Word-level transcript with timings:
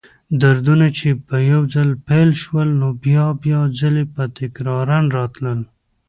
دردونه 0.41 0.87
چې 0.97 1.09
به 1.27 1.37
یو 1.51 1.61
ځل 1.73 1.89
پیل 2.07 2.29
شول، 2.43 2.69
نو 2.81 2.87
بیا 3.03 3.25
بیا 3.43 3.59
ځلې 3.79 4.03
به 4.13 4.23
تکراراً 4.37 4.99
راتلل. 5.17 5.59